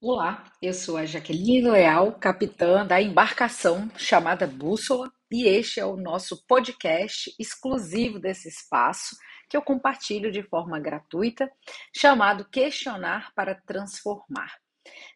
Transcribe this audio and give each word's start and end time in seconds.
Olá, 0.00 0.44
eu 0.62 0.72
sou 0.72 0.96
a 0.96 1.04
Jaqueline 1.04 1.68
Leal, 1.68 2.12
capitã 2.12 2.86
da 2.86 3.02
embarcação 3.02 3.90
chamada 3.96 4.46
Bússola, 4.46 5.12
e 5.28 5.44
este 5.44 5.80
é 5.80 5.84
o 5.84 5.96
nosso 5.96 6.46
podcast 6.46 7.34
exclusivo 7.36 8.20
desse 8.20 8.48
espaço 8.48 9.16
que 9.50 9.56
eu 9.56 9.62
compartilho 9.62 10.30
de 10.30 10.40
forma 10.40 10.78
gratuita, 10.78 11.50
chamado 11.92 12.48
Questionar 12.48 13.32
para 13.34 13.56
Transformar. 13.56 14.54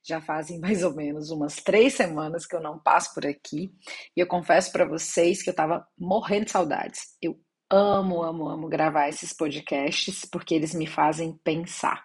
Já 0.05 0.21
fazem 0.21 0.59
mais 0.59 0.83
ou 0.83 0.93
menos 0.93 1.31
umas 1.31 1.55
três 1.63 1.95
semanas 1.95 2.45
que 2.45 2.57
eu 2.57 2.61
não 2.61 2.77
passo 2.77 3.15
por 3.15 3.25
aqui 3.25 3.73
e 4.17 4.21
eu 4.21 4.27
confesso 4.27 4.73
para 4.73 4.85
vocês 4.85 5.45
que 5.45 5.49
eu 5.49 5.53
estava 5.53 5.87
morrendo 5.97 6.47
de 6.47 6.51
saudades. 6.51 7.17
Eu 7.23 7.39
amo, 7.71 8.21
amo, 8.21 8.49
amo 8.49 8.69
gravar 8.69 9.09
esses 9.09 9.33
podcasts 9.33 10.25
porque 10.25 10.57
eles 10.57 10.75
me 10.75 10.89
fazem 10.89 11.39
pensar. 11.45 12.05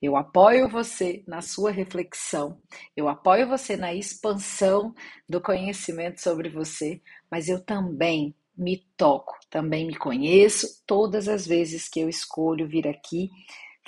Eu 0.00 0.16
apoio 0.16 0.68
você 0.68 1.22
na 1.26 1.42
sua 1.42 1.70
reflexão, 1.70 2.58
eu 2.96 3.08
apoio 3.08 3.46
você 3.48 3.76
na 3.76 3.92
expansão 3.92 4.94
do 5.28 5.40
conhecimento 5.40 6.20
sobre 6.22 6.48
você, 6.48 7.02
mas 7.30 7.48
eu 7.48 7.62
também 7.62 8.34
me 8.56 8.78
toco, 8.96 9.38
também 9.50 9.86
me 9.86 9.94
conheço. 9.94 10.82
Todas 10.86 11.28
as 11.28 11.46
vezes 11.46 11.88
que 11.88 12.00
eu 12.00 12.08
escolho 12.08 12.66
vir 12.66 12.88
aqui 12.88 13.30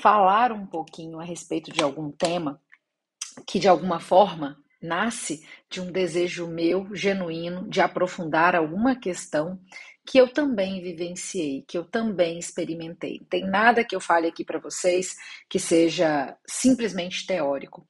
falar 0.00 0.52
um 0.52 0.66
pouquinho 0.66 1.18
a 1.18 1.24
respeito 1.24 1.70
de 1.70 1.82
algum 1.82 2.10
tema 2.10 2.60
que 3.46 3.58
de 3.58 3.68
alguma 3.68 4.00
forma 4.00 4.58
nasce 4.82 5.46
de 5.70 5.80
um 5.80 5.92
desejo 5.92 6.46
meu 6.46 6.94
genuíno 6.94 7.68
de 7.68 7.80
aprofundar 7.80 8.56
alguma 8.56 8.96
questão 8.96 9.58
que 10.04 10.18
eu 10.18 10.28
também 10.28 10.82
vivenciei, 10.82 11.64
que 11.66 11.78
eu 11.78 11.84
também 11.84 12.38
experimentei. 12.38 13.20
Tem 13.30 13.44
nada 13.44 13.84
que 13.84 13.94
eu 13.94 14.00
fale 14.00 14.26
aqui 14.26 14.44
para 14.44 14.58
vocês 14.58 15.16
que 15.48 15.58
seja 15.58 16.36
simplesmente 16.46 17.26
teórico. 17.26 17.86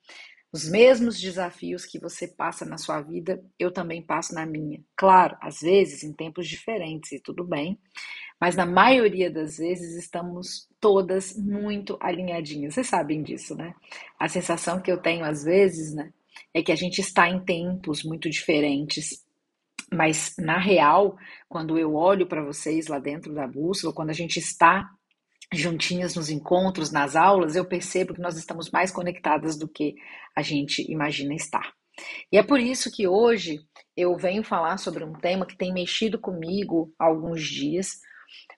Os 0.53 0.69
mesmos 0.69 1.19
desafios 1.19 1.87
que 1.87 1.99
você 1.99 2.29
passa 2.29 2.67
na 2.67 2.77
sua 2.77 3.01
vida, 3.01 3.43
eu 3.59 3.73
também 3.73 4.03
passo 4.03 4.35
na 4.35 4.45
minha. 4.45 4.85
Claro, 4.95 5.37
às 5.41 5.61
vezes 5.61 6.05
em 6.05 6.13
tempos 6.13 6.47
diferentes 6.47 7.13
e 7.13 7.21
tudo 7.21 7.43
bem, 7.43 7.79
mas 8.39 8.55
na 8.55 8.67
maioria 8.67 9.31
das 9.31 9.57
vezes 9.57 9.97
estamos 9.97 10.69
todas 10.79 11.35
muito 11.35 11.97
alinhadinhas. 12.01 12.75
Vocês 12.75 12.89
sabem 12.89 13.23
disso, 13.23 13.55
né? 13.55 13.75
A 14.19 14.29
sensação 14.29 14.79
que 14.83 14.93
eu 14.93 15.01
tenho 15.01 15.25
às 15.25 15.45
vezes, 15.45 15.95
né, 15.95 16.13
é 16.53 16.63
que 16.63 16.73
a 16.73 16.77
gente 16.77 17.01
está 17.01 17.27
em 17.29 17.43
tempos 17.43 18.03
muito 18.03 18.29
diferentes 18.29 19.25
mas 19.93 20.35
na 20.39 20.59
real, 20.59 21.17
quando 21.49 21.79
eu 21.79 21.95
olho 21.95 22.27
para 22.27 22.45
vocês 22.45 22.87
lá 22.87 22.99
dentro 22.99 23.35
da 23.35 23.47
bússola, 23.47 23.93
quando 23.93 24.11
a 24.11 24.15
gente 24.15 24.39
está 24.39 24.89
juntinhas 25.53 26.15
nos 26.15 26.31
encontros, 26.31 26.91
nas 26.91 27.15
aulas, 27.15 27.55
eu 27.55 27.65
percebo 27.65 28.15
que 28.15 28.21
nós 28.21 28.37
estamos 28.37 28.71
mais 28.71 28.91
conectadas 28.91 29.57
do 29.57 29.69
que 29.69 29.95
a 30.35 30.43
gente 30.43 30.91
imagina 30.91 31.35
estar. 31.35 31.73
E 32.31 32.39
é 32.39 32.43
por 32.43 32.59
isso 32.59 32.91
que 32.91 33.07
hoje 33.07 33.61
eu 33.97 34.17
venho 34.17 34.43
falar 34.43 34.79
sobre 34.79 35.05
um 35.05 35.13
tema 35.13 35.47
que 35.47 35.57
tem 35.57 35.73
mexido 35.73 36.19
comigo 36.19 36.93
há 36.99 37.05
alguns 37.05 37.43
dias. 37.43 38.01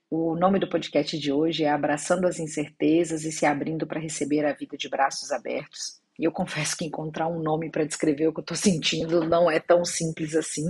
O 0.09 0.37
nome 0.37 0.61
do 0.61 0.69
podcast 0.69 1.19
de 1.19 1.33
hoje 1.33 1.65
é 1.65 1.71
Abraçando 1.71 2.27
as 2.27 2.39
Incertezas 2.39 3.25
e 3.25 3.33
se 3.33 3.45
abrindo 3.45 3.87
para 3.87 4.01
receber 4.01 4.45
a 4.45 4.53
vida 4.53 4.77
de 4.77 4.89
braços 4.89 5.33
abertos. 5.33 6.01
E 6.19 6.25
eu 6.25 6.31
confesso 6.33 6.77
que 6.77 6.85
encontrar 6.85 7.27
um 7.27 7.41
nome 7.41 7.71
para 7.71 7.85
descrever 7.85 8.29
o 8.29 8.33
que 8.33 8.39
eu 8.39 8.43
estou 8.43 8.57
sentindo 8.57 9.29
não 9.29 9.51
é 9.51 9.59
tão 9.59 9.85
simples 9.85 10.37
assim. 10.37 10.67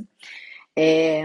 É, 0.77 1.22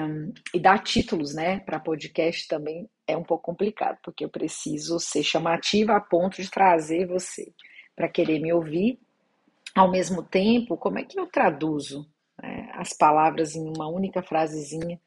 e 0.54 0.60
dar 0.60 0.84
títulos 0.84 1.34
né, 1.34 1.60
para 1.62 1.80
podcast 1.80 2.48
também 2.48 2.88
é 3.08 3.18
um 3.18 3.24
pouco 3.24 3.46
complicado, 3.46 3.98
porque 4.04 4.24
eu 4.24 4.30
preciso 4.30 5.00
ser 5.00 5.24
chamativa 5.24 5.96
a 5.96 6.02
ponto 6.02 6.42
de 6.42 6.52
trazer 6.52 7.08
você 7.08 7.52
para 7.96 8.08
querer 8.08 8.40
me 8.40 8.54
ouvir. 8.54 9.00
Ao 9.76 9.90
mesmo 9.90 10.24
tempo, 10.24 10.78
como 10.78 11.00
é 11.00 11.04
que 11.04 11.20
eu 11.20 11.28
traduzo 11.28 12.08
né, 12.42 12.70
as 12.74 12.94
palavras 12.94 13.56
em 13.56 13.68
uma 13.68 13.88
única 13.88 14.22
frasezinha? 14.22 15.00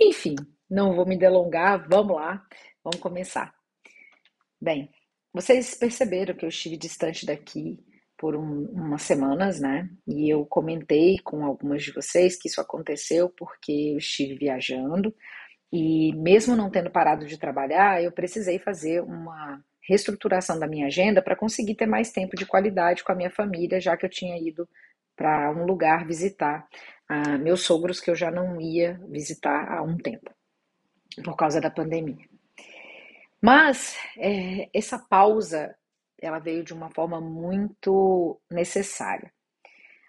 Enfim, 0.00 0.34
não 0.68 0.94
vou 0.94 1.06
me 1.06 1.16
delongar, 1.16 1.88
vamos 1.88 2.16
lá, 2.16 2.44
vamos 2.82 3.00
começar. 3.00 3.54
Bem, 4.60 4.90
vocês 5.32 5.74
perceberam 5.74 6.34
que 6.34 6.44
eu 6.44 6.48
estive 6.48 6.76
distante 6.76 7.24
daqui 7.24 7.78
por 8.18 8.34
um, 8.34 8.64
umas 8.72 9.02
semanas, 9.02 9.60
né? 9.60 9.88
E 10.06 10.28
eu 10.32 10.44
comentei 10.46 11.18
com 11.18 11.44
algumas 11.44 11.82
de 11.82 11.92
vocês 11.92 12.36
que 12.36 12.48
isso 12.48 12.60
aconteceu 12.60 13.28
porque 13.30 13.92
eu 13.92 13.98
estive 13.98 14.34
viajando 14.36 15.14
e, 15.72 16.14
mesmo 16.16 16.56
não 16.56 16.70
tendo 16.70 16.90
parado 16.90 17.26
de 17.26 17.38
trabalhar, 17.38 18.02
eu 18.02 18.12
precisei 18.12 18.58
fazer 18.58 19.02
uma 19.02 19.62
reestruturação 19.88 20.58
da 20.58 20.66
minha 20.66 20.86
agenda 20.86 21.22
para 21.22 21.36
conseguir 21.36 21.74
ter 21.74 21.86
mais 21.86 22.10
tempo 22.10 22.36
de 22.36 22.46
qualidade 22.46 23.04
com 23.04 23.12
a 23.12 23.14
minha 23.14 23.30
família, 23.30 23.80
já 23.80 23.96
que 23.96 24.04
eu 24.04 24.10
tinha 24.10 24.36
ido 24.38 24.68
para 25.16 25.50
um 25.50 25.64
lugar 25.64 26.06
visitar 26.06 26.66
ah, 27.08 27.38
meus 27.38 27.62
sogros 27.62 28.00
que 28.00 28.10
eu 28.10 28.14
já 28.14 28.30
não 28.30 28.60
ia 28.60 29.00
visitar 29.08 29.72
há 29.72 29.82
um 29.82 29.96
tempo, 29.96 30.30
por 31.24 31.36
causa 31.36 31.60
da 31.60 31.70
pandemia. 31.70 32.26
Mas 33.40 33.96
é, 34.18 34.68
essa 34.74 34.98
pausa 34.98 35.74
ela 36.20 36.38
veio 36.38 36.64
de 36.64 36.72
uma 36.72 36.90
forma 36.90 37.20
muito 37.20 38.40
necessária. 38.50 39.32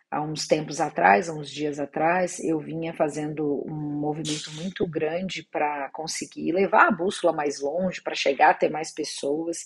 Há 0.10 0.22
uns 0.22 0.48
tempos 0.48 0.80
atrás, 0.80 1.28
há 1.28 1.34
uns 1.34 1.52
dias 1.52 1.80
atrás, 1.80 2.40
eu 2.40 2.60
vinha 2.60 2.94
fazendo 2.94 3.62
um 3.68 3.76
movimento 3.76 4.52
muito 4.54 4.88
grande 4.88 5.44
para 5.44 5.90
conseguir 5.90 6.54
levar 6.54 6.88
a 6.88 6.92
bússola 6.92 7.34
mais 7.34 7.60
longe, 7.60 8.02
para 8.02 8.16
chegar 8.16 8.52
a 8.52 8.54
ter 8.54 8.70
mais 8.70 8.94
pessoas. 8.94 9.66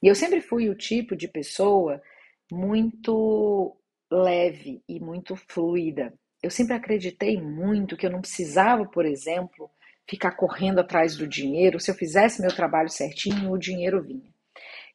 E 0.00 0.06
eu 0.06 0.14
sempre 0.14 0.40
fui 0.40 0.68
o 0.68 0.76
tipo 0.76 1.16
de 1.16 1.26
pessoa 1.26 2.00
muito 2.52 3.76
leve 4.10 4.82
e 4.88 5.00
muito 5.00 5.34
fluida. 5.34 6.14
Eu 6.40 6.50
sempre 6.50 6.74
acreditei 6.74 7.40
muito 7.40 7.96
que 7.96 8.06
eu 8.06 8.10
não 8.10 8.20
precisava, 8.20 8.86
por 8.86 9.04
exemplo, 9.04 9.70
ficar 10.08 10.32
correndo 10.32 10.80
atrás 10.80 11.16
do 11.16 11.26
dinheiro. 11.26 11.80
Se 11.80 11.90
eu 11.90 11.94
fizesse 11.94 12.40
meu 12.40 12.54
trabalho 12.54 12.88
certinho, 12.88 13.50
o 13.52 13.58
dinheiro 13.58 14.02
vinha. 14.02 14.32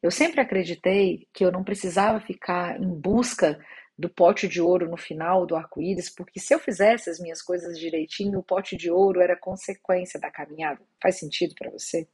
Eu 0.06 0.12
sempre 0.12 0.40
acreditei 0.40 1.28
que 1.34 1.44
eu 1.44 1.52
não 1.52 1.64
precisava 1.64 2.20
ficar 2.20 2.80
em 2.80 2.94
busca 2.94 3.60
do 3.98 4.08
pote 4.08 4.48
de 4.48 4.62
ouro 4.62 4.88
no 4.88 4.98
final 4.98 5.48
do 5.48 5.56
arco-íris, 5.56 6.14
porque 6.14 6.40
se 6.40 6.54
eu 6.54 6.60
fizesse 6.60 7.10
as 7.10 7.20
minhas 7.20 7.42
coisas 7.42 7.80
direitinho, 7.80 8.38
o 8.38 8.44
pote 8.44 8.78
de 8.78 8.92
ouro 8.92 9.20
era 9.20 9.36
consequência 9.36 10.20
da 10.20 10.30
caminhada. 10.30 10.80
Faz 11.02 11.18
sentido 11.18 11.56
para 11.58 11.72
você? 11.72 12.08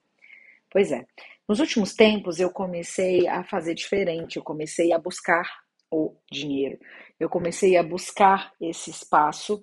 Pois 0.70 0.90
é. 0.90 1.06
Nos 1.46 1.60
últimos 1.60 1.94
tempos 1.94 2.40
eu 2.40 2.50
comecei 2.50 3.28
a 3.28 3.44
fazer 3.44 3.74
diferente, 3.74 4.38
eu 4.38 4.44
comecei 4.44 4.94
a 4.94 4.98
buscar 4.98 5.46
o 5.92 6.16
dinheiro. 6.32 6.80
Eu 7.20 7.28
comecei 7.28 7.76
a 7.76 7.84
buscar 7.84 8.54
esse 8.62 8.90
espaço 8.90 9.62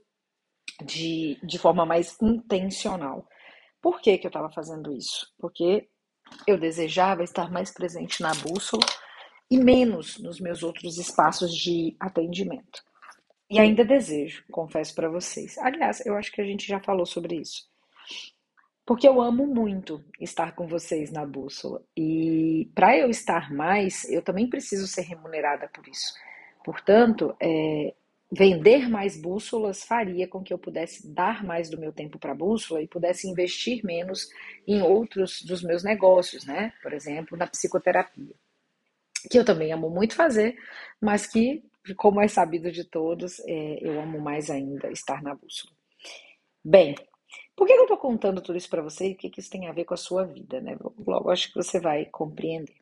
de, 0.84 1.38
de 1.42 1.58
forma 1.58 1.86
mais 1.86 2.14
intencional. 2.20 3.26
Por 3.80 4.02
que, 4.02 4.18
que 4.18 4.26
eu 4.26 4.28
estava 4.28 4.50
fazendo 4.52 4.92
isso? 4.92 5.32
Porque 5.38 5.88
eu 6.46 6.58
desejava 6.58 7.22
estar 7.22 7.50
mais 7.50 7.70
presente 7.70 8.22
na 8.22 8.32
bússola 8.34 8.84
e 9.50 9.58
menos 9.58 10.18
nos 10.18 10.40
meus 10.40 10.62
outros 10.62 10.98
espaços 10.98 11.54
de 11.54 11.96
atendimento. 11.98 12.82
E 13.50 13.58
ainda 13.58 13.84
desejo, 13.84 14.44
confesso 14.50 14.94
para 14.94 15.08
vocês. 15.08 15.56
Aliás, 15.58 16.04
eu 16.04 16.16
acho 16.16 16.30
que 16.30 16.40
a 16.40 16.44
gente 16.44 16.66
já 16.66 16.80
falou 16.80 17.06
sobre 17.06 17.36
isso. 17.36 17.66
Porque 18.84 19.08
eu 19.08 19.20
amo 19.20 19.46
muito 19.46 20.04
estar 20.20 20.54
com 20.54 20.66
vocês 20.66 21.10
na 21.10 21.24
bússola. 21.24 21.82
E 21.96 22.70
para 22.74 22.96
eu 22.96 23.08
estar 23.08 23.52
mais, 23.52 24.04
eu 24.10 24.22
também 24.22 24.48
preciso 24.48 24.86
ser 24.86 25.02
remunerada 25.02 25.68
por 25.68 25.86
isso. 25.88 26.14
Portanto, 26.64 27.34
é, 27.40 27.94
vender 28.30 28.88
mais 28.88 29.16
bússolas 29.20 29.82
faria 29.82 30.28
com 30.28 30.42
que 30.42 30.52
eu 30.52 30.58
pudesse 30.58 31.08
dar 31.08 31.42
mais 31.44 31.70
do 31.70 31.78
meu 31.78 31.92
tempo 31.92 32.18
para 32.18 32.32
a 32.32 32.36
bússola 32.36 32.82
e 32.82 32.88
pudesse 32.88 33.26
investir 33.28 33.84
menos 33.84 34.28
em 34.66 34.82
outros 34.82 35.42
dos 35.42 35.62
meus 35.62 35.82
negócios, 35.82 36.44
né? 36.44 36.72
Por 36.82 36.92
exemplo, 36.92 37.38
na 37.38 37.46
psicoterapia, 37.46 38.34
que 39.30 39.38
eu 39.38 39.44
também 39.44 39.72
amo 39.72 39.88
muito 39.88 40.14
fazer, 40.14 40.56
mas 41.00 41.26
que, 41.26 41.62
como 41.96 42.20
é 42.20 42.28
sabido 42.28 42.70
de 42.70 42.84
todos, 42.84 43.40
é, 43.40 43.78
eu 43.80 44.00
amo 44.00 44.20
mais 44.20 44.50
ainda 44.50 44.90
estar 44.90 45.22
na 45.22 45.34
bússola. 45.34 45.72
Bem, 46.62 46.94
por 47.56 47.66
que 47.66 47.72
eu 47.72 47.82
estou 47.82 47.96
contando 47.96 48.42
tudo 48.42 48.58
isso 48.58 48.68
para 48.68 48.82
você 48.82 49.08
e 49.08 49.12
o 49.12 49.16
que, 49.16 49.30
que 49.30 49.40
isso 49.40 49.50
tem 49.50 49.66
a 49.66 49.72
ver 49.72 49.84
com 49.84 49.94
a 49.94 49.96
sua 49.96 50.24
vida, 50.24 50.60
né? 50.60 50.76
Logo, 51.06 51.30
acho 51.30 51.48
que 51.48 51.56
você 51.56 51.80
vai 51.80 52.04
compreender. 52.06 52.76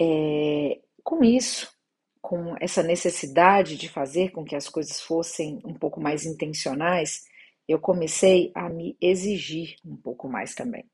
É, 0.00 0.80
com 1.02 1.22
isso, 1.24 1.70
com 2.20 2.54
essa 2.60 2.82
necessidade 2.82 3.76
de 3.76 3.88
fazer 3.88 4.30
com 4.30 4.44
que 4.44 4.54
as 4.54 4.68
coisas 4.68 5.00
fossem 5.00 5.60
um 5.64 5.74
pouco 5.74 6.00
mais 6.00 6.24
intencionais, 6.24 7.22
eu 7.66 7.78
comecei 7.78 8.50
a 8.54 8.68
me 8.68 8.96
exigir 9.00 9.76
um 9.84 9.96
pouco 9.96 10.28
mais 10.28 10.54
também. 10.54 10.84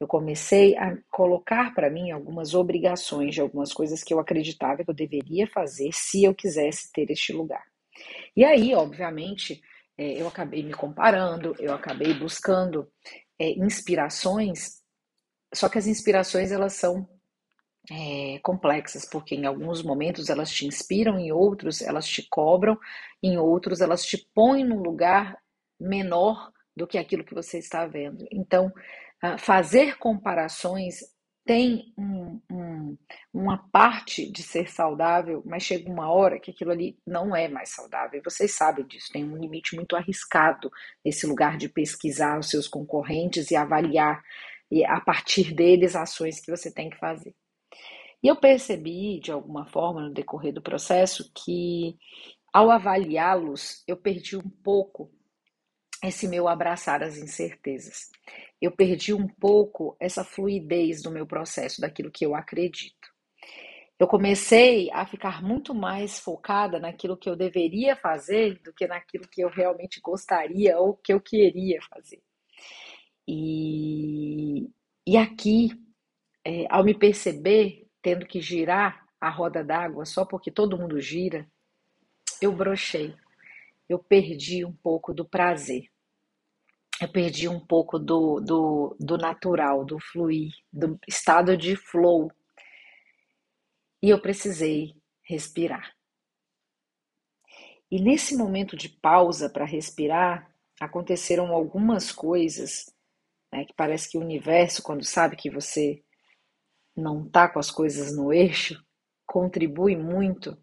Eu 0.00 0.08
comecei 0.08 0.76
a 0.76 0.96
colocar 1.10 1.72
para 1.74 1.88
mim 1.88 2.10
algumas 2.10 2.54
obrigações 2.54 3.34
de 3.34 3.40
algumas 3.40 3.72
coisas 3.72 4.02
que 4.02 4.12
eu 4.12 4.18
acreditava 4.18 4.84
que 4.84 4.90
eu 4.90 4.94
deveria 4.94 5.46
fazer 5.46 5.90
se 5.92 6.24
eu 6.24 6.34
quisesse 6.34 6.90
ter 6.92 7.10
este 7.10 7.32
lugar. 7.32 7.64
E 8.36 8.44
aí, 8.44 8.74
obviamente, 8.74 9.62
é, 9.96 10.20
eu 10.20 10.26
acabei 10.26 10.62
me 10.62 10.74
comparando, 10.74 11.54
eu 11.60 11.72
acabei 11.72 12.12
buscando 12.12 12.90
é, 13.38 13.50
inspirações, 13.50 14.82
só 15.54 15.68
que 15.68 15.78
as 15.78 15.86
inspirações 15.86 16.50
elas 16.50 16.74
são 16.74 17.08
é, 17.90 18.38
complexas, 18.42 19.04
porque 19.04 19.34
em 19.34 19.46
alguns 19.46 19.82
momentos 19.82 20.30
elas 20.30 20.50
te 20.50 20.66
inspiram, 20.66 21.18
em 21.18 21.32
outros 21.32 21.82
elas 21.82 22.06
te 22.06 22.26
cobram, 22.28 22.78
em 23.22 23.36
outros 23.38 23.80
elas 23.80 24.04
te 24.04 24.18
põem 24.34 24.64
num 24.64 24.82
lugar 24.82 25.36
menor 25.78 26.50
do 26.76 26.86
que 26.86 26.98
aquilo 26.98 27.24
que 27.24 27.34
você 27.34 27.58
está 27.58 27.86
vendo. 27.86 28.26
Então, 28.32 28.72
ah, 29.22 29.38
fazer 29.38 29.98
comparações 29.98 31.00
tem 31.46 31.92
um, 31.98 32.40
um, 32.50 32.98
uma 33.32 33.58
parte 33.70 34.30
de 34.30 34.42
ser 34.42 34.68
saudável, 34.70 35.42
mas 35.44 35.62
chega 35.62 35.90
uma 35.90 36.10
hora 36.10 36.40
que 36.40 36.50
aquilo 36.50 36.70
ali 36.70 36.98
não 37.06 37.36
é 37.36 37.48
mais 37.48 37.68
saudável. 37.68 38.20
Vocês 38.24 38.56
sabem 38.56 38.86
disso, 38.86 39.12
tem 39.12 39.24
um 39.24 39.36
limite 39.36 39.76
muito 39.76 39.94
arriscado 39.94 40.70
nesse 41.04 41.26
lugar 41.26 41.58
de 41.58 41.68
pesquisar 41.68 42.38
os 42.38 42.48
seus 42.48 42.66
concorrentes 42.66 43.50
e 43.50 43.56
avaliar 43.56 44.22
e 44.70 44.84
a 44.84 45.00
partir 45.00 45.54
deles 45.54 45.94
ações 45.94 46.40
que 46.40 46.50
você 46.50 46.72
tem 46.72 46.88
que 46.88 46.98
fazer. 46.98 47.34
E 48.24 48.28
eu 48.28 48.36
percebi, 48.36 49.20
de 49.20 49.30
alguma 49.30 49.66
forma, 49.66 50.00
no 50.00 50.10
decorrer 50.10 50.54
do 50.54 50.62
processo, 50.62 51.30
que 51.34 51.94
ao 52.50 52.70
avaliá-los, 52.70 53.84
eu 53.86 53.98
perdi 53.98 54.34
um 54.34 54.48
pouco 54.62 55.12
esse 56.02 56.26
meu 56.26 56.48
abraçar 56.48 57.02
as 57.02 57.18
incertezas. 57.18 58.08
Eu 58.62 58.72
perdi 58.72 59.12
um 59.12 59.28
pouco 59.28 59.94
essa 60.00 60.24
fluidez 60.24 61.02
do 61.02 61.10
meu 61.10 61.26
processo, 61.26 61.82
daquilo 61.82 62.10
que 62.10 62.24
eu 62.24 62.34
acredito. 62.34 63.12
Eu 64.00 64.08
comecei 64.08 64.90
a 64.92 65.04
ficar 65.04 65.42
muito 65.42 65.74
mais 65.74 66.18
focada 66.18 66.80
naquilo 66.80 67.18
que 67.18 67.28
eu 67.28 67.36
deveria 67.36 67.94
fazer 67.94 68.58
do 68.62 68.72
que 68.72 68.86
naquilo 68.86 69.28
que 69.28 69.42
eu 69.42 69.50
realmente 69.50 70.00
gostaria 70.00 70.78
ou 70.78 70.96
que 70.96 71.12
eu 71.12 71.20
queria 71.20 71.78
fazer. 71.90 72.22
E, 73.28 74.70
e 75.06 75.16
aqui, 75.18 75.70
é, 76.44 76.66
ao 76.70 76.82
me 76.84 76.94
perceber 76.98 77.83
tendo 78.04 78.24
que 78.24 78.40
girar 78.40 79.04
a 79.20 79.28
roda 79.28 79.64
d'água 79.64 80.04
só 80.04 80.24
porque 80.24 80.50
todo 80.50 80.78
mundo 80.78 81.00
gira, 81.00 81.50
eu 82.40 82.52
brochei. 82.52 83.12
Eu 83.88 83.98
perdi 83.98 84.64
um 84.64 84.72
pouco 84.72 85.12
do 85.12 85.24
prazer 85.24 85.88
eu 87.00 87.08
perdi 87.08 87.48
um 87.48 87.58
pouco 87.58 87.98
do, 87.98 88.40
do, 88.40 88.96
do 89.00 89.18
natural, 89.18 89.84
do 89.84 89.98
fluir, 89.98 90.52
do 90.72 90.98
estado 91.08 91.56
de 91.56 91.74
flow. 91.74 92.30
E 94.02 94.10
eu 94.10 94.20
precisei 94.20 94.94
respirar. 95.22 95.92
E 97.90 98.00
nesse 98.00 98.36
momento 98.36 98.76
de 98.76 98.88
pausa 98.88 99.48
para 99.48 99.64
respirar, 99.64 100.54
aconteceram 100.80 101.52
algumas 101.52 102.12
coisas 102.12 102.94
né, 103.52 103.64
que 103.64 103.74
parece 103.74 104.10
que 104.10 104.18
o 104.18 104.20
universo, 104.20 104.82
quando 104.82 105.04
sabe 105.04 105.36
que 105.36 105.50
você 105.50 106.03
não 106.96 107.26
está 107.26 107.48
com 107.48 107.58
as 107.58 107.70
coisas 107.70 108.14
no 108.14 108.32
eixo, 108.32 108.82
contribui 109.26 109.96
muito 109.96 110.56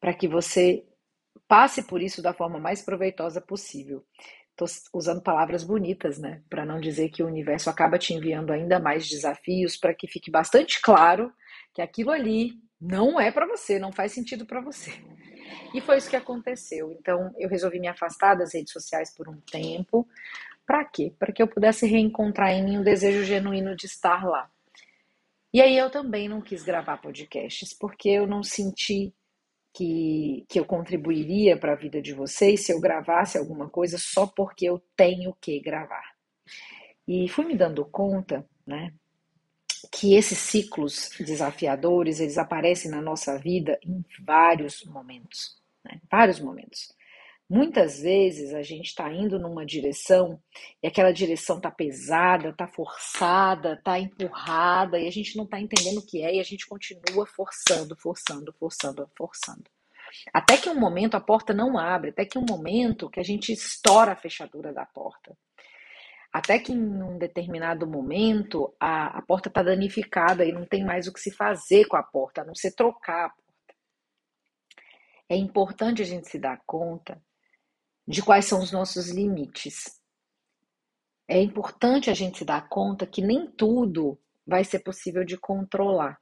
para 0.00 0.14
que 0.14 0.28
você 0.28 0.84
passe 1.46 1.82
por 1.82 2.02
isso 2.02 2.22
da 2.22 2.32
forma 2.32 2.58
mais 2.58 2.82
proveitosa 2.82 3.40
possível. 3.40 4.04
Estou 4.50 4.68
usando 4.92 5.22
palavras 5.22 5.62
bonitas, 5.62 6.18
né? 6.18 6.42
Para 6.50 6.66
não 6.66 6.80
dizer 6.80 7.10
que 7.10 7.22
o 7.22 7.26
universo 7.26 7.70
acaba 7.70 7.98
te 7.98 8.12
enviando 8.12 8.52
ainda 8.52 8.80
mais 8.80 9.08
desafios 9.08 9.76
para 9.76 9.94
que 9.94 10.08
fique 10.08 10.30
bastante 10.30 10.80
claro 10.82 11.32
que 11.72 11.80
aquilo 11.80 12.10
ali 12.10 12.54
não 12.80 13.20
é 13.20 13.30
para 13.30 13.46
você, 13.46 13.78
não 13.78 13.92
faz 13.92 14.12
sentido 14.12 14.44
para 14.46 14.60
você. 14.60 14.92
E 15.74 15.80
foi 15.80 15.98
isso 15.98 16.10
que 16.10 16.16
aconteceu. 16.16 16.92
Então, 16.92 17.32
eu 17.38 17.48
resolvi 17.48 17.78
me 17.78 17.88
afastar 17.88 18.34
das 18.34 18.54
redes 18.54 18.72
sociais 18.72 19.14
por 19.14 19.28
um 19.28 19.40
tempo. 19.40 20.06
Para 20.66 20.84
quê? 20.84 21.14
Para 21.18 21.32
que 21.32 21.42
eu 21.42 21.48
pudesse 21.48 21.86
reencontrar 21.86 22.50
em 22.50 22.64
mim 22.64 22.78
um 22.78 22.82
desejo 22.82 23.24
genuíno 23.24 23.74
de 23.74 23.86
estar 23.86 24.24
lá. 24.24 24.50
E 25.52 25.62
aí 25.62 25.76
eu 25.78 25.90
também 25.90 26.28
não 26.28 26.42
quis 26.42 26.62
gravar 26.62 26.98
podcasts, 26.98 27.72
porque 27.72 28.08
eu 28.10 28.26
não 28.26 28.42
senti 28.42 29.14
que, 29.72 30.44
que 30.48 30.60
eu 30.60 30.64
contribuiria 30.64 31.56
para 31.56 31.72
a 31.72 31.76
vida 31.76 32.02
de 32.02 32.12
vocês 32.12 32.66
se 32.66 32.72
eu 32.72 32.80
gravasse 32.80 33.38
alguma 33.38 33.68
coisa 33.68 33.96
só 33.98 34.26
porque 34.26 34.66
eu 34.66 34.82
tenho 34.96 35.34
que 35.40 35.60
gravar. 35.60 36.04
E 37.06 37.28
fui 37.28 37.46
me 37.46 37.56
dando 37.56 37.84
conta, 37.86 38.46
né, 38.66 38.92
que 39.92 40.14
esses 40.14 40.38
ciclos 40.38 41.10
desafiadores, 41.18 42.20
eles 42.20 42.36
aparecem 42.36 42.90
na 42.90 43.00
nossa 43.00 43.38
vida 43.38 43.78
em 43.82 44.04
vários 44.20 44.84
momentos, 44.84 45.56
né, 45.84 46.00
vários 46.10 46.40
momentos. 46.40 46.92
Muitas 47.50 48.00
vezes 48.00 48.52
a 48.52 48.62
gente 48.62 48.88
está 48.88 49.10
indo 49.10 49.38
numa 49.38 49.64
direção 49.64 50.38
e 50.82 50.86
aquela 50.86 51.10
direção 51.10 51.56
está 51.56 51.70
pesada, 51.70 52.50
está 52.50 52.68
forçada, 52.68 53.72
está 53.72 53.98
empurrada 53.98 54.98
e 54.98 55.08
a 55.08 55.10
gente 55.10 55.34
não 55.34 55.44
está 55.44 55.58
entendendo 55.58 55.98
o 55.98 56.06
que 56.06 56.22
é 56.22 56.34
e 56.34 56.40
a 56.40 56.44
gente 56.44 56.66
continua 56.66 57.24
forçando, 57.24 57.96
forçando, 57.96 58.52
forçando, 58.52 59.10
forçando. 59.16 59.64
Até 60.30 60.58
que 60.58 60.68
um 60.68 60.78
momento 60.78 61.14
a 61.14 61.20
porta 61.20 61.54
não 61.54 61.78
abre, 61.78 62.10
até 62.10 62.26
que 62.26 62.38
um 62.38 62.44
momento 62.46 63.08
que 63.08 63.20
a 63.20 63.24
gente 63.24 63.50
estoura 63.50 64.12
a 64.12 64.16
fechadura 64.16 64.70
da 64.70 64.84
porta. 64.84 65.34
Até 66.30 66.58
que 66.58 66.72
em 66.72 67.02
um 67.02 67.16
determinado 67.16 67.86
momento 67.86 68.74
a, 68.78 69.18
a 69.18 69.22
porta 69.22 69.48
está 69.48 69.62
danificada 69.62 70.44
e 70.44 70.52
não 70.52 70.66
tem 70.66 70.84
mais 70.84 71.08
o 71.08 71.12
que 71.14 71.20
se 71.20 71.30
fazer 71.30 71.86
com 71.86 71.96
a 71.96 72.02
porta, 72.02 72.42
a 72.42 72.44
não 72.44 72.54
ser 72.54 72.72
trocar 72.72 73.24
a 73.24 73.30
porta. 73.30 73.74
É 75.30 75.36
importante 75.36 76.02
a 76.02 76.04
gente 76.04 76.28
se 76.28 76.38
dar 76.38 76.60
conta 76.66 77.18
de 78.08 78.22
quais 78.22 78.46
são 78.46 78.60
os 78.62 78.72
nossos 78.72 79.10
limites. 79.10 80.00
É 81.28 81.38
importante 81.40 82.08
a 82.08 82.14
gente 82.14 82.38
se 82.38 82.44
dar 82.44 82.66
conta 82.66 83.06
que 83.06 83.20
nem 83.20 83.46
tudo 83.46 84.18
vai 84.46 84.64
ser 84.64 84.78
possível 84.78 85.26
de 85.26 85.36
controlar. 85.36 86.18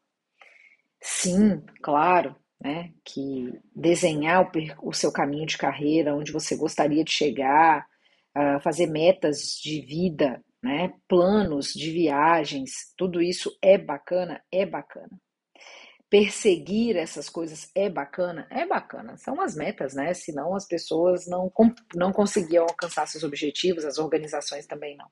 Sim, 1.01 1.63
claro, 1.81 2.35
né, 2.61 2.93
que 3.05 3.57
desenhar 3.73 4.43
o, 4.43 4.89
o 4.89 4.93
seu 4.93 5.13
caminho 5.13 5.47
de 5.47 5.57
carreira, 5.57 6.17
onde 6.17 6.33
você 6.33 6.57
gostaria 6.57 7.05
de 7.05 7.13
chegar, 7.13 7.87
uh, 8.37 8.61
fazer 8.61 8.89
metas 8.89 9.57
de 9.63 9.81
vida, 9.81 10.45
né, 10.61 10.93
planos 11.07 11.73
de 11.73 11.93
viagens, 11.93 12.93
tudo 12.97 13.23
isso 13.23 13.57
é 13.63 13.79
bacana, 13.79 14.43
é 14.51 14.67
bacana 14.67 15.21
perseguir 16.09 16.97
essas 16.97 17.29
coisas 17.29 17.71
é 17.75 17.89
bacana? 17.89 18.47
É 18.51 18.67
bacana, 18.67 19.17
são 19.17 19.41
as 19.41 19.55
metas, 19.55 19.95
né? 19.95 20.15
Senão 20.15 20.55
as 20.55 20.67
pessoas 20.67 21.27
não, 21.27 21.53
não 21.95 22.13
conseguiam 22.13 22.65
alcançar 22.65 23.07
seus 23.07 23.25
objetivos, 23.25 23.85
as 23.85 23.99
organizações 23.99 24.67
também 24.67 24.97
não. 24.97 25.09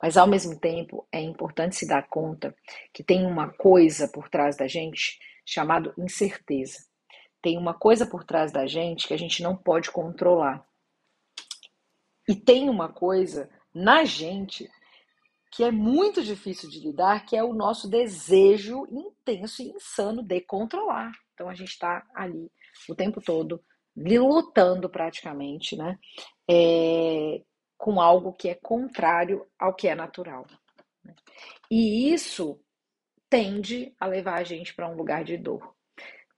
Mas 0.00 0.16
ao 0.16 0.26
mesmo 0.26 0.58
tempo 0.58 1.06
é 1.12 1.20
importante 1.20 1.76
se 1.76 1.86
dar 1.86 2.08
conta 2.08 2.54
que 2.92 3.04
tem 3.04 3.24
uma 3.24 3.52
coisa 3.52 4.08
por 4.08 4.28
trás 4.28 4.56
da 4.56 4.66
gente 4.66 5.18
chamado 5.46 5.94
incerteza. 5.96 6.84
Tem 7.40 7.56
uma 7.56 7.74
coisa 7.74 8.06
por 8.06 8.24
trás 8.24 8.52
da 8.52 8.66
gente 8.66 9.06
que 9.06 9.14
a 9.14 9.18
gente 9.18 9.42
não 9.42 9.56
pode 9.56 9.90
controlar. 9.90 10.64
E 12.28 12.36
tem 12.36 12.68
uma 12.68 12.88
coisa 12.88 13.50
na 13.74 14.04
gente 14.04 14.68
que 15.52 15.62
é 15.62 15.70
muito 15.70 16.22
difícil 16.22 16.68
de 16.70 16.80
lidar, 16.80 17.26
que 17.26 17.36
é 17.36 17.44
o 17.44 17.52
nosso 17.52 17.86
desejo 17.86 18.86
intenso 18.90 19.60
e 19.60 19.68
insano 19.68 20.22
de 20.22 20.40
controlar. 20.40 21.12
Então 21.34 21.46
a 21.46 21.54
gente 21.54 21.68
está 21.68 22.02
ali 22.14 22.50
o 22.88 22.94
tempo 22.94 23.20
todo 23.20 23.62
lutando 23.94 24.88
praticamente, 24.88 25.76
né? 25.76 25.98
É, 26.50 27.42
com 27.76 28.00
algo 28.00 28.32
que 28.32 28.48
é 28.48 28.54
contrário 28.54 29.46
ao 29.58 29.74
que 29.74 29.88
é 29.88 29.94
natural. 29.94 30.46
Né? 31.04 31.14
E 31.70 32.10
isso 32.10 32.58
tende 33.28 33.94
a 34.00 34.06
levar 34.06 34.38
a 34.38 34.44
gente 34.44 34.74
para 34.74 34.88
um 34.88 34.96
lugar 34.96 35.22
de 35.22 35.36
dor. 35.36 35.74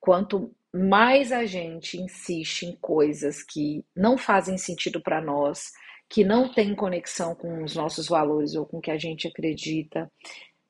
Quanto 0.00 0.52
mais 0.72 1.30
a 1.30 1.44
gente 1.44 2.00
insiste 2.00 2.64
em 2.64 2.74
coisas 2.76 3.44
que 3.44 3.84
não 3.94 4.18
fazem 4.18 4.58
sentido 4.58 5.00
para 5.00 5.20
nós, 5.20 5.70
que 6.14 6.22
não 6.22 6.48
tem 6.48 6.76
conexão 6.76 7.34
com 7.34 7.64
os 7.64 7.74
nossos 7.74 8.06
valores 8.06 8.54
ou 8.54 8.64
com 8.64 8.78
o 8.78 8.80
que 8.80 8.92
a 8.92 8.96
gente 8.96 9.26
acredita, 9.26 10.08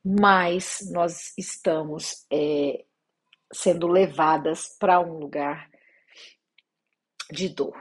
mais 0.03 0.79
nós 0.91 1.35
estamos 1.37 2.25
é, 2.33 2.83
sendo 3.53 3.87
levadas 3.87 4.75
para 4.81 4.99
um 5.01 5.19
lugar 5.19 5.71
de 7.31 7.51
dor. 7.51 7.77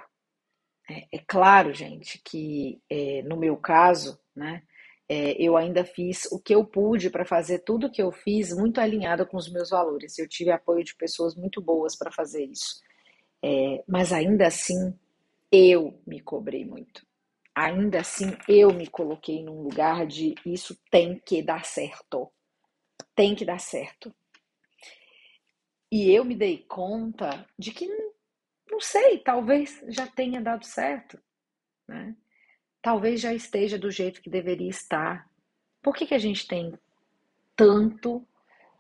É, 0.90 1.08
é 1.16 1.24
claro, 1.26 1.74
gente, 1.74 2.22
que 2.22 2.82
é, 2.90 3.22
no 3.22 3.38
meu 3.38 3.56
caso, 3.56 4.20
né, 4.36 4.62
é, 5.08 5.32
eu 5.42 5.56
ainda 5.56 5.86
fiz 5.86 6.26
o 6.34 6.42
que 6.42 6.54
eu 6.54 6.66
pude 6.66 7.10
para 7.10 7.24
fazer 7.24 7.60
tudo 7.60 7.88
o 7.88 7.92
que 7.92 8.02
eu 8.02 8.12
fiz 8.12 8.54
muito 8.54 8.82
alinhado 8.82 9.26
com 9.26 9.38
os 9.38 9.50
meus 9.50 9.70
valores. 9.70 10.20
Eu 10.20 10.28
tive 10.28 10.52
apoio 10.52 10.84
de 10.84 10.94
pessoas 10.96 11.34
muito 11.34 11.62
boas 11.62 11.96
para 11.96 12.12
fazer 12.12 12.44
isso. 12.44 12.82
É, 13.42 13.82
mas 13.88 14.12
ainda 14.12 14.48
assim, 14.48 14.94
eu 15.50 15.98
me 16.06 16.20
cobrei 16.20 16.66
muito 16.66 17.13
ainda 17.56 18.00
assim 18.00 18.36
eu 18.48 18.74
me 18.74 18.88
coloquei 18.88 19.44
num 19.44 19.62
lugar 19.62 20.06
de 20.08 20.36
isso 20.46 20.78
tem 20.90 21.20
que 21.20 21.42
dar 21.42 21.66
certo. 21.66 22.32
Tem 23.16 23.36
que 23.36 23.46
dar 23.46 23.60
certo. 23.60 24.14
E 25.92 26.12
eu 26.12 26.26
me 26.26 26.36
dei 26.36 26.66
conta 26.68 27.48
de 27.58 27.72
que, 27.72 27.88
não 28.70 28.80
sei, 28.80 29.20
talvez 29.20 29.84
já 29.90 30.08
tenha 30.08 30.42
dado 30.42 30.66
certo. 30.66 31.22
Né? 31.88 32.16
Talvez 32.82 33.22
já 33.22 33.34
esteja 33.34 33.78
do 33.78 33.92
jeito 33.92 34.22
que 34.22 34.30
deveria 34.30 34.70
estar. 34.70 35.30
Por 35.82 35.96
que, 35.96 36.08
que 36.08 36.16
a 36.16 36.20
gente 36.20 36.48
tem 36.48 36.74
tanto 37.56 38.28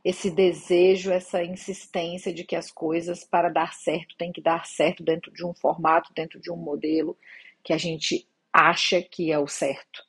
esse 0.03 0.30
desejo, 0.30 1.12
essa 1.12 1.44
insistência 1.44 2.34
de 2.34 2.44
que 2.44 2.56
as 2.56 2.72
coisas, 2.72 3.24
para 3.24 3.50
dar 3.50 3.74
certo, 3.74 4.18
tem 4.18 4.32
que 4.32 4.42
dar 4.42 4.65
certo 4.65 5.03
dentro 5.03 5.32
de 5.32 5.46
um 5.46 5.53
formato, 5.53 6.12
dentro 6.13 6.42
de 6.42 6.51
um 6.51 6.58
modelo 6.58 7.18
que 7.63 7.72
a 7.72 7.77
gente 7.77 8.27
acha 8.53 9.01
que 9.01 9.31
é 9.31 9.39
o 9.39 9.48
certo. 9.48 10.03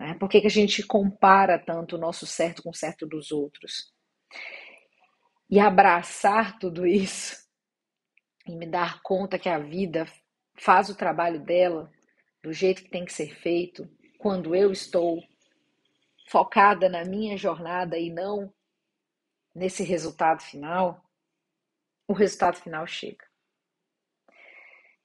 Né? 0.00 0.14
Por 0.14 0.28
que, 0.28 0.40
que 0.40 0.46
a 0.46 0.50
gente 0.50 0.82
compara 0.82 1.58
tanto 1.58 1.96
o 1.96 1.98
nosso 1.98 2.26
certo 2.26 2.62
com 2.62 2.70
o 2.70 2.74
certo 2.74 3.06
dos 3.06 3.30
outros? 3.30 3.92
E 5.50 5.60
abraçar 5.60 6.58
tudo 6.58 6.86
isso 6.86 7.44
e 8.46 8.56
me 8.56 8.66
dar 8.66 9.00
conta 9.02 9.38
que 9.38 9.48
a 9.48 9.58
vida 9.58 10.06
faz 10.56 10.88
o 10.88 10.96
trabalho 10.96 11.40
dela 11.40 11.90
do 12.42 12.52
jeito 12.52 12.82
que 12.82 12.90
tem 12.90 13.04
que 13.04 13.12
ser 13.12 13.34
feito, 13.34 13.88
quando 14.18 14.54
eu 14.54 14.70
estou 14.70 15.22
focada 16.28 16.88
na 16.88 17.04
minha 17.04 17.36
jornada 17.36 17.98
e 17.98 18.10
não 18.10 18.52
nesse 19.54 19.82
resultado 19.82 20.42
final, 20.42 21.02
o 22.06 22.12
resultado 22.12 22.56
final 22.56 22.86
chega. 22.86 23.24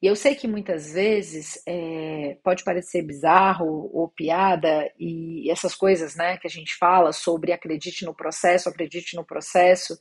E 0.01 0.07
eu 0.07 0.15
sei 0.15 0.33
que 0.33 0.47
muitas 0.47 0.93
vezes 0.93 1.61
é, 1.67 2.37
pode 2.41 2.63
parecer 2.63 3.01
bizarro 3.01 3.89
ou, 3.93 4.07
piada 4.07 4.89
e 4.97 5.49
essas 5.51 5.75
coisas, 5.75 6.15
né, 6.15 6.37
que 6.37 6.47
a 6.47 6.49
gente 6.49 6.75
fala 6.75 7.11
sobre 7.11 7.51
acredite 7.51 8.05
no 8.05 8.15
processo, 8.15 8.69
acredite 8.69 9.15
no 9.17 9.25
processo, 9.25 9.99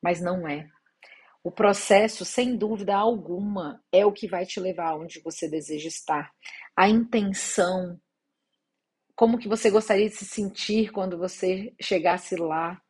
mas 0.00 0.20
não 0.20 0.46
é. 0.46 0.68
O 1.42 1.50
processo, 1.50 2.24
sem 2.24 2.56
dúvida 2.56 2.94
alguma, 2.94 3.82
é 3.90 4.06
o 4.06 4.12
que 4.12 4.28
vai 4.28 4.46
te 4.46 4.60
levar 4.60 4.90
aonde 4.90 5.20
você 5.20 5.48
deseja 5.48 5.88
estar. 5.88 6.30
A 6.76 6.88
intenção, 6.88 8.00
como 9.16 9.38
que 9.38 9.48
você 9.48 9.68
gostaria 9.68 10.08
de 10.08 10.14
se 10.14 10.24
sentir 10.24 10.92
quando 10.92 11.18
você 11.18 11.74
chegasse 11.80 12.36
lá, 12.36 12.80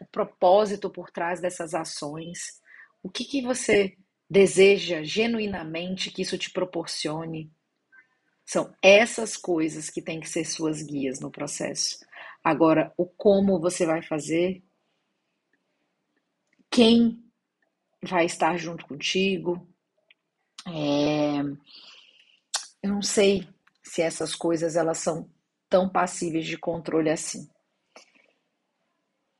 o 0.00 0.06
propósito 0.06 0.90
por 0.90 1.12
trás 1.12 1.40
dessas 1.40 1.72
ações, 1.72 2.60
o 3.04 3.08
que, 3.08 3.24
que 3.24 3.42
você 3.42 3.96
deseja 4.32 5.02
genuinamente 5.02 6.10
que 6.10 6.22
isso 6.22 6.38
te 6.38 6.50
proporcione. 6.50 7.52
São 8.46 8.74
essas 8.82 9.36
coisas 9.36 9.90
que 9.90 10.00
têm 10.00 10.20
que 10.20 10.28
ser 10.28 10.46
suas 10.46 10.80
guias 10.80 11.20
no 11.20 11.30
processo. 11.30 11.98
Agora, 12.42 12.94
o 12.96 13.04
como 13.04 13.60
você 13.60 13.84
vai 13.84 14.00
fazer, 14.00 14.64
quem 16.70 17.22
vai 18.02 18.24
estar 18.24 18.56
junto 18.56 18.86
contigo, 18.86 19.68
é... 20.66 21.40
eu 22.82 22.88
não 22.90 23.02
sei 23.02 23.46
se 23.82 24.00
essas 24.00 24.34
coisas 24.34 24.76
elas 24.76 24.96
são 24.96 25.30
tão 25.68 25.90
passíveis 25.90 26.46
de 26.46 26.56
controle 26.56 27.10
assim. 27.10 27.46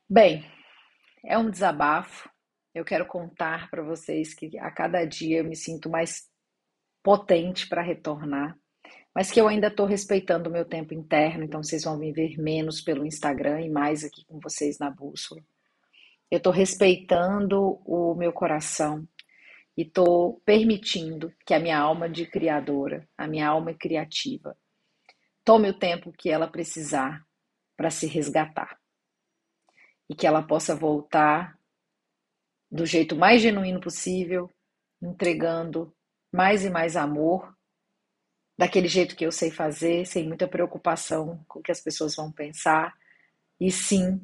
Bem, 0.07 0.45
é 1.25 1.35
um 1.35 1.49
desabafo, 1.49 2.29
eu 2.73 2.83
quero 2.83 3.05
contar 3.05 3.69
para 3.69 3.83
vocês 3.83 4.33
que 4.33 4.57
a 4.57 4.71
cada 4.71 5.05
dia 5.05 5.39
eu 5.39 5.43
me 5.43 5.55
sinto 5.55 5.89
mais 5.89 6.27
potente 7.03 7.67
para 7.67 7.81
retornar, 7.81 8.57
mas 9.13 9.29
que 9.29 9.39
eu 9.39 9.47
ainda 9.47 9.67
estou 9.67 9.85
respeitando 9.85 10.49
o 10.49 10.53
meu 10.53 10.65
tempo 10.65 10.93
interno, 10.93 11.43
então 11.43 11.61
vocês 11.61 11.83
vão 11.83 11.97
me 11.97 12.11
ver 12.11 12.37
menos 12.37 12.81
pelo 12.81 13.05
Instagram 13.05 13.61
e 13.61 13.69
mais 13.69 14.03
aqui 14.03 14.25
com 14.25 14.39
vocês 14.39 14.79
na 14.79 14.89
bússola. 14.89 15.41
Eu 16.31 16.37
estou 16.37 16.51
respeitando 16.51 17.79
o 17.85 18.15
meu 18.15 18.33
coração 18.33 19.07
e 19.77 19.83
estou 19.83 20.41
permitindo 20.45 21.31
que 21.45 21.53
a 21.53 21.59
minha 21.59 21.77
alma 21.77 22.09
de 22.09 22.25
criadora, 22.25 23.07
a 23.15 23.27
minha 23.27 23.47
alma 23.47 23.73
criativa, 23.73 24.57
tome 25.43 25.69
o 25.69 25.77
tempo 25.77 26.11
que 26.11 26.31
ela 26.31 26.47
precisar 26.47 27.23
para 27.77 27.91
se 27.91 28.07
resgatar 28.07 28.79
e 30.09 30.15
que 30.15 30.25
ela 30.25 30.41
possa 30.41 30.75
voltar 30.75 31.55
do 32.73 32.87
jeito 32.87 33.15
mais 33.15 33.39
genuíno 33.39 33.79
possível, 33.79 34.49
entregando 34.99 35.93
mais 36.31 36.65
e 36.65 36.71
mais 36.71 36.95
amor, 36.95 37.55
daquele 38.57 38.87
jeito 38.87 39.15
que 39.15 39.23
eu 39.23 39.31
sei 39.31 39.51
fazer, 39.51 40.07
sem 40.07 40.27
muita 40.27 40.47
preocupação 40.47 41.45
com 41.47 41.59
o 41.59 41.61
que 41.61 41.71
as 41.71 41.79
pessoas 41.79 42.15
vão 42.15 42.31
pensar, 42.31 42.91
e 43.59 43.71
sim 43.71 44.19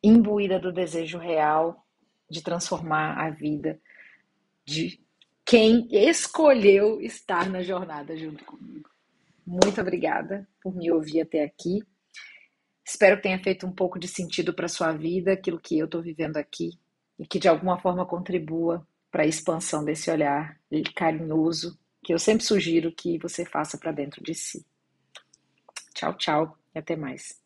imbuída 0.00 0.60
do 0.60 0.72
desejo 0.72 1.18
real 1.18 1.84
de 2.30 2.40
transformar 2.40 3.18
a 3.18 3.30
vida 3.30 3.80
de 4.64 5.00
quem 5.44 5.88
escolheu 5.90 7.00
estar 7.00 7.50
na 7.50 7.64
jornada 7.64 8.16
junto 8.16 8.44
comigo. 8.44 8.88
Muito 9.44 9.80
obrigada 9.80 10.48
por 10.62 10.72
me 10.72 10.88
ouvir 10.92 11.22
até 11.22 11.42
aqui. 11.42 11.82
Espero 12.86 13.16
que 13.16 13.24
tenha 13.24 13.42
feito 13.42 13.66
um 13.66 13.72
pouco 13.72 13.98
de 13.98 14.06
sentido 14.06 14.54
para 14.54 14.68
sua 14.68 14.92
vida, 14.92 15.32
aquilo 15.32 15.58
que 15.58 15.76
eu 15.76 15.86
estou 15.86 16.00
vivendo 16.00 16.36
aqui 16.36 16.78
e 17.18 17.26
que 17.26 17.38
de 17.38 17.48
alguma 17.48 17.78
forma 17.78 18.06
contribua 18.06 18.86
para 19.10 19.22
a 19.22 19.26
expansão 19.26 19.84
desse 19.84 20.10
olhar 20.10 20.58
carinhoso 20.94 21.78
que 22.02 22.12
eu 22.12 22.18
sempre 22.18 22.44
sugiro 22.44 22.92
que 22.92 23.18
você 23.18 23.44
faça 23.44 23.76
para 23.76 23.92
dentro 23.92 24.22
de 24.22 24.34
si. 24.34 24.64
Tchau, 25.94 26.14
tchau 26.14 26.58
e 26.74 26.78
até 26.78 26.94
mais. 26.94 27.40